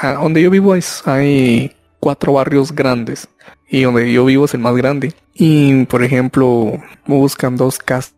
[0.02, 3.28] donde yo vivo hay cuatro barrios grandes
[3.70, 5.13] y donde yo vivo es el más grande.
[5.34, 8.16] Y por ejemplo, buscan dos casas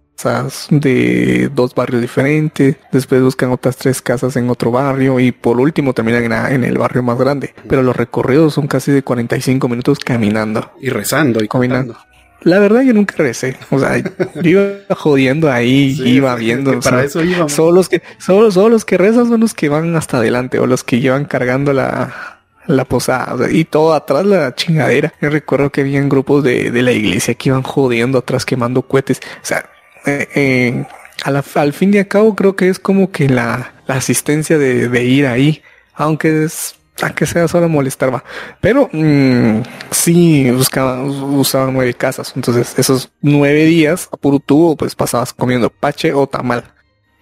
[0.70, 5.94] de dos barrios diferentes, después buscan otras tres casas en otro barrio y por último
[5.94, 7.54] terminan en, el barrio más grande.
[7.68, 10.72] Pero los recorridos son casi de 45 minutos caminando.
[10.82, 11.98] Y rezando y caminando.
[12.42, 13.98] La verdad yo nunca recé, o sea,
[14.42, 16.80] yo iba jodiendo ahí, iba viendo.
[16.80, 17.50] Para eso iba.
[17.50, 20.66] Solo los que, solo, solo los que rezan son los que van hasta adelante o
[20.66, 25.14] los que llevan cargando la, la posada y todo atrás la chingadera.
[25.22, 29.20] Yo recuerdo que habían grupos de, de la iglesia que iban jodiendo atrás quemando cohetes.
[29.20, 29.66] O sea,
[30.06, 30.86] eh, eh,
[31.24, 35.62] al fin y al cabo creo que es como que la, asistencia de, ir ahí,
[35.94, 36.76] aunque es
[37.16, 38.24] que sea solo molestar, va.
[38.62, 42.34] Pero mm, sí buscaban, usaban nueve casas.
[42.36, 46.74] Entonces, esos nueve días a puro tubo, pues pasabas comiendo pache o tamal.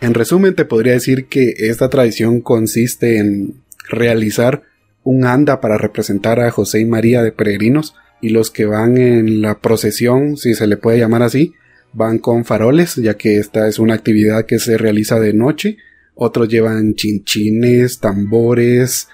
[0.01, 4.63] En resumen, te podría decir que esta tradición consiste en realizar
[5.03, 9.41] un anda para representar a José y María de peregrinos y los que van en
[9.41, 11.53] la procesión, si se le puede llamar así,
[11.97, 15.77] van con faroles, ya que esta es una actividad que se realiza de noche.
[16.13, 19.07] Otros llevan chinchines, tambores,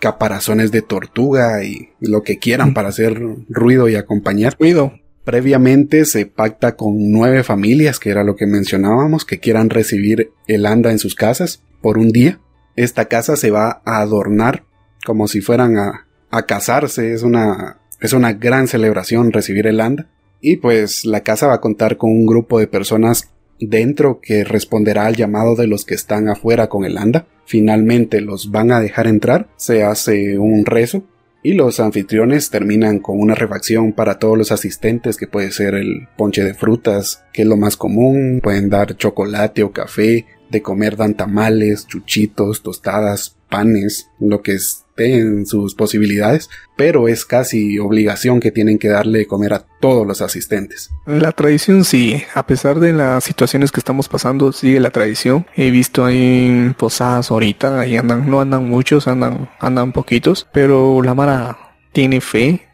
[0.00, 4.56] caparazones de tortuga y lo que quieran para hacer ruido y acompañar.
[4.58, 4.92] Ruido.
[5.24, 10.64] Previamente se pacta con nueve familias, que era lo que mencionábamos, que quieran recibir el
[10.64, 12.38] anda en sus casas por un día.
[12.76, 14.64] Esta casa se va a adornar
[15.04, 17.12] como si fueran a, a casarse.
[17.12, 20.06] Es una, es una gran celebración recibir el anda.
[20.40, 25.06] Y pues la casa va a contar con un grupo de personas dentro que responderá
[25.06, 27.26] al llamado de los que están afuera con el anda.
[27.44, 31.02] Finalmente los van a dejar entrar, se hace un rezo
[31.42, 36.08] y los anfitriones terminan con una refacción para todos los asistentes que puede ser el
[36.16, 40.96] ponche de frutas, que es lo más común, pueden dar chocolate o café, de comer
[40.96, 48.40] dan tamales, chuchitos, tostadas, panes, lo que esté en sus posibilidades, pero es casi obligación
[48.40, 50.90] que tienen que darle de comer a todos los asistentes.
[51.06, 55.46] La tradición sí, a pesar de las situaciones que estamos pasando, sigue la tradición.
[55.54, 61.14] He visto ahí posadas ahorita, ahí andan, no andan muchos, andan, andan poquitos, pero la
[61.14, 62.68] Mara tiene fe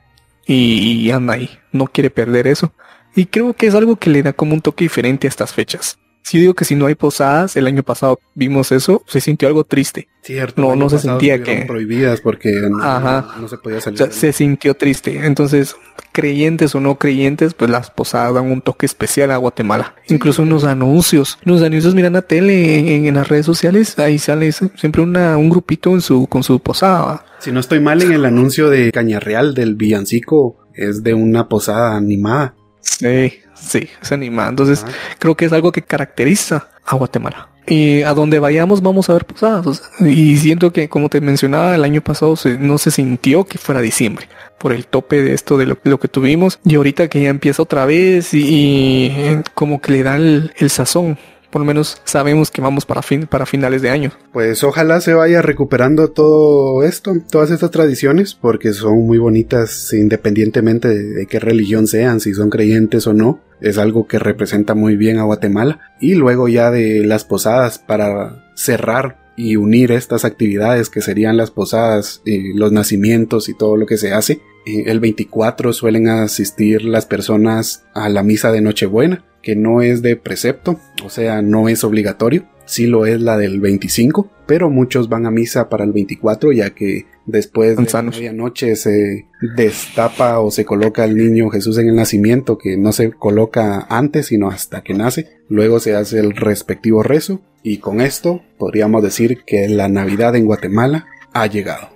[0.47, 2.73] y, y anda ahí, no quiere perder eso.
[3.15, 5.99] Y creo que es algo que le da como un toque diferente a estas fechas.
[6.25, 9.65] Si digo que si no hay posadas, el año pasado vimos eso, se sintió algo
[9.65, 10.09] triste.
[10.23, 10.63] Cierto.
[10.63, 14.11] No, no se sentía que prohibidas porque no, se podía salir.
[14.11, 15.27] se sintió triste.
[15.27, 15.77] Entonces,
[16.13, 19.97] creyentes o no creyentes, pues las posadas dan un toque especial a Guatemala.
[20.09, 25.03] Incluso unos anuncios, los anuncios miran la tele en, las redes sociales, ahí sale siempre
[25.03, 27.27] una, un grupito en su con su posada.
[27.39, 31.97] Si no estoy mal en el anuncio de Cañarreal del villancico es de una posada
[31.97, 32.55] animada.
[32.81, 34.51] Sí, Sí, es animada.
[34.51, 34.85] Entonces,
[35.19, 37.49] creo que es algo que caracteriza a Guatemala.
[37.67, 39.83] Y a donde vayamos vamos a ver posadas.
[40.01, 44.29] y siento que, como te mencionaba, el año pasado no se sintió que fuera diciembre
[44.59, 46.59] por el tope de esto de lo, que tuvimos.
[46.65, 49.13] Y ahorita que ya empieza otra vez y,
[49.55, 51.19] como que le da el sazón
[51.55, 54.11] por lo menos sabemos que vamos para, fin, para finales de año.
[54.33, 60.89] Pues ojalá se vaya recuperando todo esto, todas estas tradiciones, porque son muy bonitas independientemente
[60.89, 63.39] de, qué religión sean, si son creyentes o no.
[63.61, 65.81] Es algo que representa muy bien a Guatemala.
[66.01, 71.51] Y luego ya de las posadas para cerrar y unir estas actividades que serían las
[71.51, 74.41] posadas, y los nacimientos y todo lo que se hace.
[74.67, 80.03] Eh, el 24 suelen asistir las personas a la misa de Nochebuena que no es
[80.03, 82.49] de precepto, o sea, no es obligatorio.
[82.65, 86.71] sí lo es la del 25, pero muchos van a misa para el 24 ya
[86.71, 92.59] que después de medianoche se destapa o se coloca el niño Jesús en el nacimiento
[92.59, 95.39] que no se coloca antes sino hasta que nace.
[95.49, 100.47] Luego se hace el respectivo rezo y con esto podríamos decir que la Navidad en
[100.47, 101.89] Guatemala ha llegado.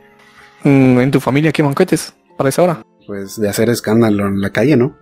[0.65, 2.83] Mm, ¿En tu familia qué banquetes para esa hora?
[3.07, 4.97] Pues de hacer escándalo en la calle, ¿no?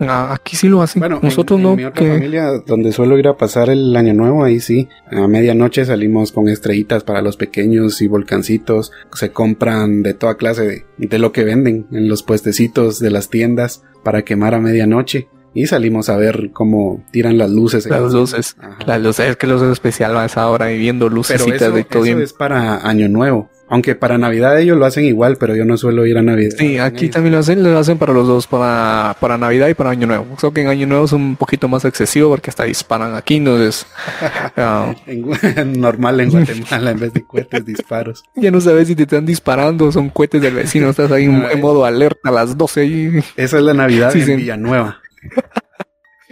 [0.00, 1.00] Ah, aquí sí lo hacen.
[1.00, 1.70] Bueno, nosotros no.
[1.70, 4.88] En mi otra familia, donde suelo ir a pasar el año nuevo, ahí sí.
[5.10, 8.92] A medianoche salimos con estrellitas para los pequeños y volcancitos.
[9.12, 13.28] Se compran de toda clase de, de lo que venden en los puestecitos de las
[13.28, 15.28] tiendas para quemar a medianoche.
[15.54, 17.86] Y salimos a ver cómo tiran las luces.
[17.86, 18.56] Las luces.
[18.86, 22.04] Las luces, es que los es especial a esa hora y viendo luces de todo.
[22.04, 23.50] Eso es para Año Nuevo.
[23.68, 26.56] Aunque para Navidad ellos lo hacen igual, pero yo no suelo ir a Navidad.
[26.58, 29.90] Sí, aquí también lo hacen, lo hacen para los dos, para, para Navidad y para
[29.90, 30.26] Año Nuevo.
[30.38, 33.86] Creo que en Año Nuevo es un poquito más excesivo porque hasta disparan aquí, entonces...
[35.66, 38.24] Normal en Guatemala en vez de cohetes disparos.
[38.34, 41.84] Ya no sabes si te están disparando, son cohetes del vecino, estás ahí en, modo
[41.84, 42.84] alerta a las 12.
[42.86, 43.18] Y...
[43.36, 45.00] Esa es la Navidad en Villanueva.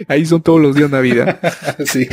[0.07, 1.39] Ahí son todos los días Navidad.
[1.85, 2.07] sí.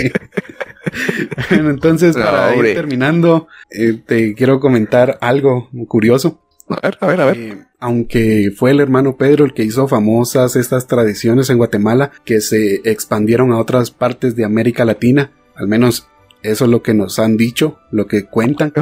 [1.50, 6.40] entonces, para ir terminando, eh, te quiero comentar algo curioso.
[6.68, 7.36] A ver, a ver, a ver.
[7.36, 12.40] Eh, aunque fue el hermano Pedro el que hizo famosas estas tradiciones en Guatemala que
[12.40, 16.08] se expandieron a otras partes de América Latina, al menos
[16.42, 18.72] eso es lo que nos han dicho, lo que cuentan.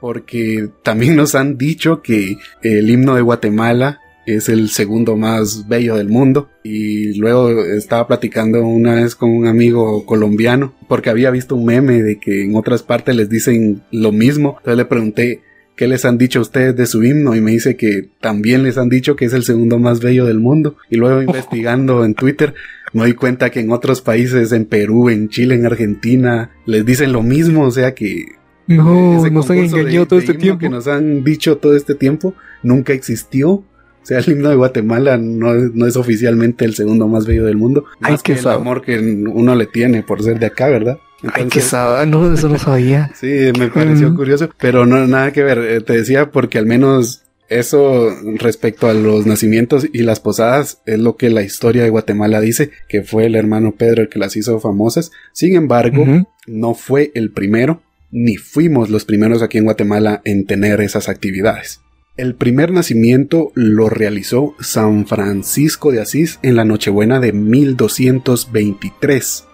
[0.00, 5.96] Porque también nos han dicho que el himno de Guatemala es el segundo más bello
[5.96, 6.50] del mundo.
[6.62, 12.02] Y luego estaba platicando una vez con un amigo colombiano, porque había visto un meme
[12.02, 14.56] de que en otras partes les dicen lo mismo.
[14.58, 15.42] Entonces le pregunté,
[15.76, 17.36] ¿qué les han dicho a ustedes de su himno?
[17.36, 20.40] Y me dice que también les han dicho que es el segundo más bello del
[20.40, 20.76] mundo.
[20.90, 22.54] Y luego investigando en Twitter,
[22.92, 27.12] me doy cuenta que en otros países, en Perú, en Chile, en Argentina, les dicen
[27.12, 27.62] lo mismo.
[27.64, 28.26] O sea que
[28.66, 30.58] no, nos han engañado todo este tiempo.
[30.58, 33.64] Que nos han dicho todo este tiempo nunca existió
[34.06, 35.52] o sea, el himno de Guatemala no,
[35.84, 37.86] es oficialmente el segundo más bello del mundo.
[37.98, 41.00] Más que el amor que uno le tiene por ser de acá, ¿verdad?
[41.32, 41.60] Ay, qué
[42.06, 43.10] no, eso no sabía.
[43.20, 45.58] sí, me pareció curioso, pero no nada que ver.
[45.58, 51.00] Eh, te decía porque al menos eso respecto a los nacimientos y las posadas es
[51.00, 54.36] lo que la historia de Guatemala dice, que fue el hermano Pedro el que las
[54.36, 55.10] hizo famosas.
[55.32, 56.04] Sin embargo,
[56.46, 61.80] no fue el primero, ni fuimos los primeros aquí en Guatemala en tener esas actividades.
[62.16, 69.44] El primer nacimiento lo realizó San Francisco de Asís en la Nochebuena de 1223.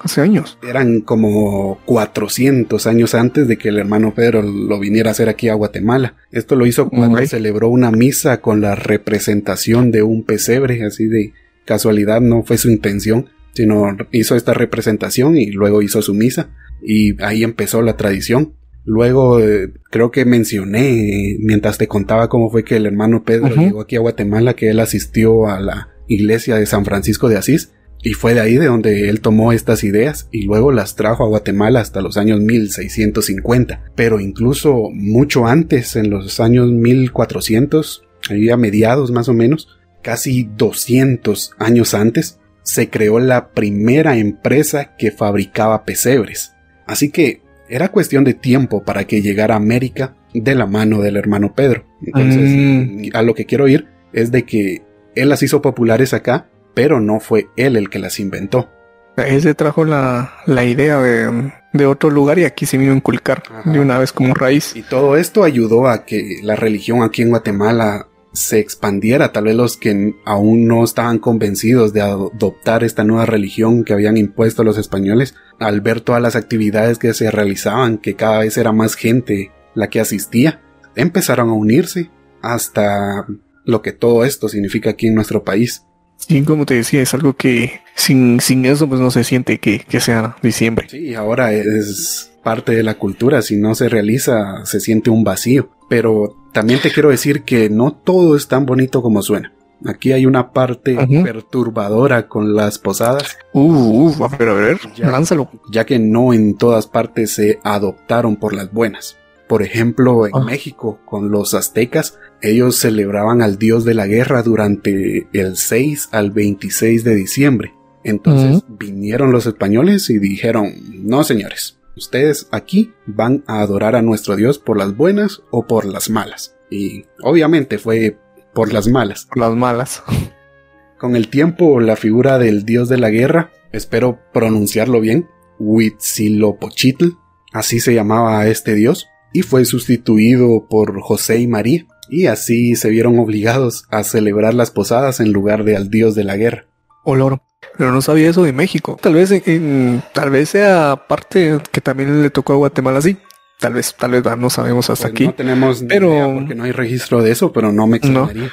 [0.00, 0.58] hace años.
[0.62, 5.48] Eran como 400 años antes de que el hermano Pedro lo viniera a hacer aquí
[5.48, 6.16] a Guatemala.
[6.30, 11.32] Esto lo hizo cuando celebró una misa con la representación de un pesebre, así de
[11.64, 16.50] casualidad, no fue su intención, sino hizo esta representación y luego hizo su misa.
[16.82, 18.52] Y ahí empezó la tradición.
[18.86, 23.80] Luego eh, creo que mencioné mientras te contaba cómo fue que el hermano Pedro llegó
[23.80, 28.12] aquí a Guatemala, que él asistió a la iglesia de San Francisco de Asís y
[28.12, 31.80] fue de ahí de donde él tomó estas ideas y luego las trajo a Guatemala
[31.80, 33.90] hasta los años 1650.
[33.96, 39.68] Pero incluso mucho antes, en los años 1400, ahí a mediados más o menos,
[40.02, 46.52] casi 200 años antes, se creó la primera empresa que fabricaba pesebres.
[46.86, 51.16] Así que era cuestión de tiempo para que llegara a América de la mano del
[51.16, 51.84] hermano Pedro.
[52.02, 53.16] Entonces, mm.
[53.16, 54.82] a lo que quiero ir es de que
[55.14, 58.68] él las hizo populares acá, pero no fue él el que las inventó.
[59.16, 63.80] Él se trajo la, idea de, otro lugar y aquí se vino a inculcar de
[63.80, 64.76] una vez como raíz.
[64.76, 69.56] Y todo esto ayudó a que la religión aquí en Guatemala se expandiera, tal vez
[69.56, 74.76] los que aún no estaban convencidos de adoptar esta nueva religión que habían impuesto los
[74.76, 79.52] españoles, al ver todas las actividades que se realizaban, que cada vez era más gente
[79.74, 80.60] la que asistía,
[80.96, 82.10] empezaron a unirse
[82.42, 83.26] hasta
[83.64, 85.86] lo que todo esto significa aquí en nuestro país.
[86.16, 89.80] Sí, como te decía, es algo que sin, sin eso pues no se siente que,
[89.80, 90.88] que sea diciembre.
[90.88, 95.70] Sí, ahora es parte de la cultura, si no se realiza se siente un vacío.
[95.88, 99.52] Pero también te quiero decir que no todo es tan bonito como suena.
[99.84, 103.36] Aquí hay una parte perturbadora con las posadas.
[103.52, 105.50] Uh, uh, a ver, a ver, ya, lánzalo.
[105.70, 109.16] Ya que no en todas partes se adoptaron por las buenas.
[109.48, 110.44] Por ejemplo, en ah.
[110.44, 116.30] México, con los aztecas, ellos celebraban al dios de la guerra durante el 6 al
[116.30, 117.74] 26 de diciembre.
[118.02, 124.36] Entonces vinieron los españoles y dijeron, no señores, ustedes aquí van a adorar a nuestro
[124.36, 126.56] dios por las buenas o por las malas.
[126.70, 128.18] Y obviamente fue
[128.54, 129.26] por las malas.
[129.26, 130.02] Por las malas.
[130.98, 135.28] Con el tiempo, la figura del dios de la guerra, espero pronunciarlo bien,
[135.58, 137.18] Huitzilopochtli,
[137.52, 142.88] así se llamaba este dios, y fue sustituido por José y María, y así se
[142.88, 146.64] vieron obligados a celebrar las posadas en lugar de al dios de la guerra.
[147.04, 147.40] Olor.
[147.76, 148.98] Pero no sabía eso de México.
[149.02, 153.16] Tal vez, en, tal vez sea parte que también le tocó a Guatemala así.
[153.60, 155.26] Tal vez, tal vez no sabemos hasta Pues aquí.
[155.26, 158.50] No tenemos Pero- idea porque no hay registro de eso, pero no me extrañaría.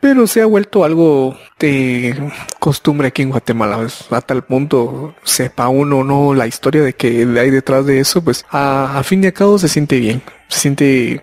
[0.00, 2.30] Pero se ha vuelto algo de
[2.60, 7.26] costumbre aquí en Guatemala, a tal punto sepa uno o no la historia de que
[7.38, 11.22] hay detrás de eso, pues a, a fin de cabo se siente bien, se siente,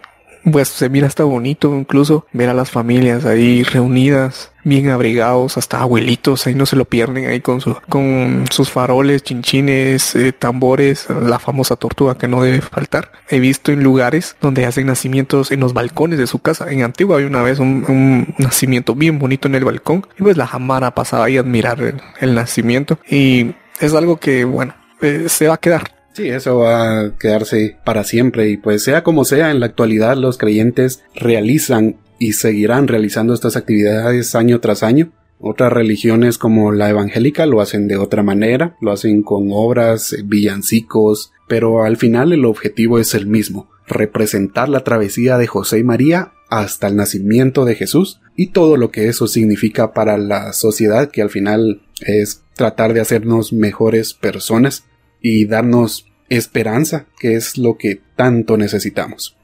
[0.51, 5.81] pues se mira hasta bonito incluso ver a las familias ahí reunidas, bien abrigados, hasta
[5.81, 11.07] abuelitos, ahí no se lo pierden ahí con su, con sus faroles, chinchines, eh, tambores,
[11.09, 13.11] la famosa tortuga que no debe faltar.
[13.29, 16.71] He visto en lugares donde hacen nacimientos en los balcones de su casa.
[16.71, 20.47] En Antigua había una vez un, nacimiento bien bonito en el balcón y pues la
[20.47, 25.47] jamara pasaba ahí a admirar el, el nacimiento y es algo que bueno eh, se
[25.47, 25.94] va a quedar.
[26.15, 30.15] Sí, eso va a quedarse para siempre y pues sea como sea, en la actualidad
[30.15, 35.11] los creyentes realizan y seguirán realizando estas actividades año tras año.
[35.39, 40.21] Otras religiones como la evangélica lo hacen de otra manera, lo hacen con obras, eh,
[40.23, 45.83] villancicos, pero al final el objetivo es el mismo, representar la travesía de José y
[45.83, 51.11] María hasta el nacimiento de Jesús y todo lo que eso significa para la sociedad
[51.11, 54.85] que al final es tratar de hacernos mejores personas
[55.27, 59.35] y darnos esperanza, que es lo que tanto necesitamos.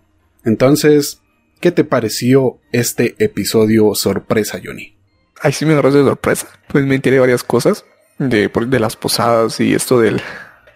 [0.46, 1.22] Entonces,
[1.60, 4.94] ¿qué te pareció este episodio sorpresa, Johnny?
[5.42, 6.50] Ahí sí me agarró de sorpresa.
[6.68, 7.84] Pues me enteré varias cosas
[8.20, 10.22] de, de las posadas y esto del,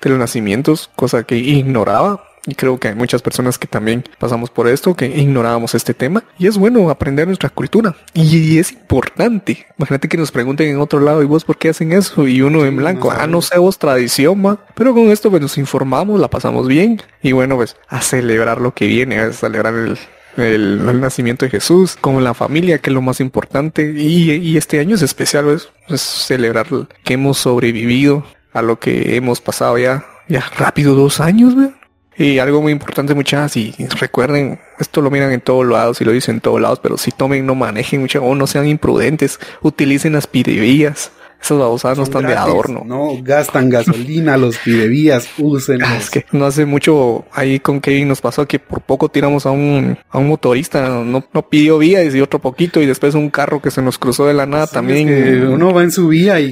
[0.01, 2.27] de los nacimientos, cosa que ignoraba.
[2.47, 6.23] Y creo que hay muchas personas que también pasamos por esto, que ignorábamos este tema.
[6.37, 7.95] Y es bueno aprender nuestra cultura.
[8.13, 9.65] Y es importante.
[9.77, 12.27] Imagínate que nos pregunten en otro lado, ¿y vos por qué hacen eso?
[12.27, 13.31] Y uno en no blanco, ah, sabemos.
[13.31, 14.59] no sé vos, tradición, va.
[14.75, 17.01] Pero con esto pues nos informamos, la pasamos bien.
[17.23, 19.97] Y bueno, pues a celebrar lo que viene, a celebrar el,
[20.37, 23.91] el, el nacimiento de Jesús, con la familia, que es lo más importante.
[23.95, 25.69] Y, y este año es especial, ¿ves?
[25.87, 26.67] es celebrar
[27.03, 28.23] que hemos sobrevivido
[28.53, 31.71] a lo que hemos pasado ya, ya rápido dos años, ¿ve?
[32.17, 36.13] Y algo muy importante, muchachas, y recuerden, esto lo miran en todos lados y lo
[36.13, 40.25] dicen en todos lados, pero si tomen, no manejen, muchachos, no sean imprudentes, utilicen las
[40.25, 41.11] pidevías.
[41.45, 42.81] Esas babosadas no están de adorno.
[42.85, 45.83] No gastan gasolina, los pidevías, usen.
[45.83, 49.45] Ah, es que no hace mucho ahí con Kevin nos pasó que por poco tiramos
[49.45, 53.29] a un, a un motorista, no, no pidió vías y otro poquito y después un
[53.29, 55.47] carro que se nos cruzó de la nada también.
[55.47, 56.47] uno va en su vía y,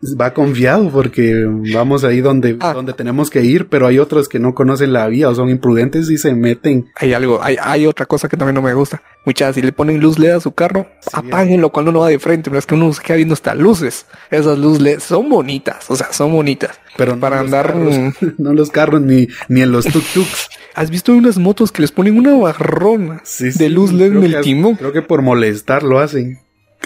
[0.00, 1.44] y va confiado porque
[1.74, 2.72] vamos ahí donde, Ah.
[2.72, 6.08] donde tenemos que ir, pero hay otros que no conocen la vía o son imprudentes
[6.08, 6.86] y se meten.
[6.94, 9.02] Hay algo, hay, hay otra cosa que también no me gusta.
[9.24, 12.18] Muchas, si le ponen luz LED a su carro, Sí, apáguenlo cuando uno va de
[12.20, 14.06] frente, pero es que uno se queda viendo hasta luces.
[14.36, 16.78] Esas luces LED son bonitas, o sea, son bonitas.
[16.96, 17.94] Pero no Para andar, carros,
[18.38, 20.48] no los carros ni, ni en los tuk-tuks.
[20.74, 24.34] ¿Has visto unas motos que les ponen una barrona Sí, de luz LED en el
[24.36, 24.74] que- timón?
[24.76, 26.38] Creo que por molestar lo hacen.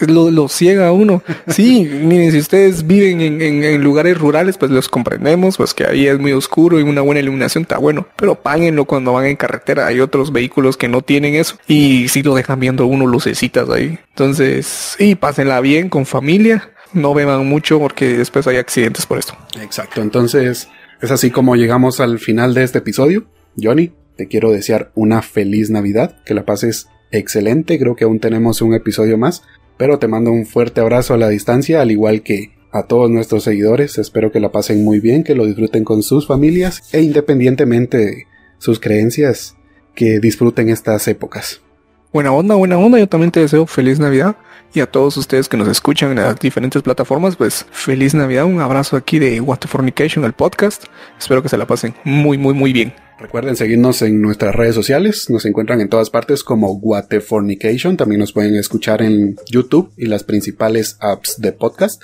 [0.07, 1.23] lo, lo ciega a uno.
[1.49, 5.85] Sí, miren, si ustedes viven en, en- en lugares rurales, pues los comprendemos, pues que
[5.85, 9.37] ahí es muy oscuro y una buena iluminación está bueno, pero páguenlo cuando van en
[9.37, 9.87] carretera.
[9.89, 13.99] Hay otros vehículos que no tienen eso y sí lo dejan viendo uno lucecitas ahí.
[14.11, 16.71] Entonces, sí, pásenla bien con familia.
[16.93, 19.35] No beban mucho porque después hay accidentes por esto.
[19.61, 20.69] Exacto, entonces
[21.01, 23.27] es así como llegamos al final de este episodio.
[23.61, 28.63] Johnny, te quiero desear una feliz Navidad, que la pases excelente, creo que aún tenemos
[28.63, 29.43] un episodio más,
[29.77, 33.45] pero te mando un fuerte abrazo a la distancia, al igual que a todos nuestros
[33.45, 37.99] seguidores, espero que la pasen muy bien, que lo disfruten con sus familias e independientemente
[37.99, 38.27] de
[38.59, 39.57] sus creencias,
[39.95, 41.63] que disfruten estas épocas.
[42.13, 42.99] Buena onda, buena onda.
[42.99, 44.37] Yo también te deseo feliz Navidad.
[44.73, 48.45] Y a todos ustedes que nos escuchan en las diferentes plataformas, pues feliz Navidad.
[48.45, 50.85] Un abrazo aquí de What the Fornication, el podcast.
[51.19, 52.93] Espero que se la pasen muy, muy, muy bien.
[53.19, 58.33] Recuerden seguirnos en nuestras redes sociales, nos encuentran en todas partes como Guatefornication, también nos
[58.33, 62.03] pueden escuchar en YouTube y las principales apps de podcast.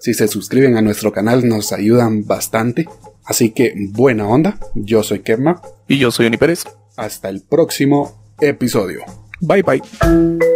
[0.00, 2.86] Si se suscriben a nuestro canal nos ayudan bastante.
[3.24, 6.64] Así que buena onda, yo soy Kevma, Y yo soy Oni Pérez.
[6.96, 9.04] hasta el próximo episodio.
[9.46, 10.53] Bye bye.